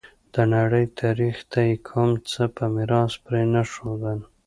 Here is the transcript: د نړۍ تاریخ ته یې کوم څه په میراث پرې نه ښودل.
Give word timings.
د 0.33 0.35
نړۍ 0.55 0.85
تاریخ 1.01 1.35
ته 1.51 1.59
یې 1.67 1.75
کوم 1.87 2.11
څه 2.29 2.43
په 2.55 2.63
میراث 2.75 3.13
پرې 3.25 3.41
نه 3.53 3.61
ښودل. 3.71 4.19